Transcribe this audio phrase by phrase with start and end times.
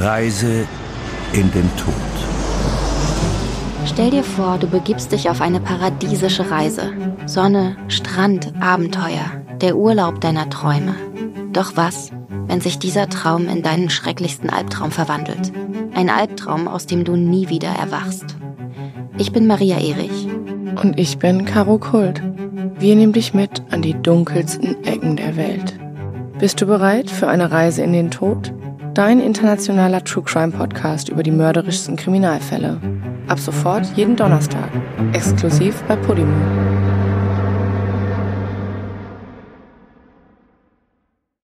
[0.00, 0.64] Reise
[1.32, 1.92] in den Tod.
[3.84, 6.92] Stell dir vor, du begibst dich auf eine paradiesische Reise.
[7.26, 10.94] Sonne, Strand, Abenteuer, der Urlaub deiner Träume.
[11.52, 12.12] Doch was,
[12.46, 15.52] wenn sich dieser Traum in deinen schrecklichsten Albtraum verwandelt?
[15.94, 18.36] Ein Albtraum, aus dem du nie wieder erwachst.
[19.16, 20.28] Ich bin Maria Erich.
[20.80, 22.22] Und ich bin Caro Kult.
[22.78, 25.76] Wir nehmen dich mit an die dunkelsten Ecken der Welt.
[26.38, 28.52] Bist du bereit für eine Reise in den Tod?
[28.98, 32.80] Dein internationaler True Crime Podcast über die mörderischsten Kriminalfälle.
[33.28, 34.68] Ab sofort jeden Donnerstag.
[35.12, 36.34] Exklusiv bei Podimo.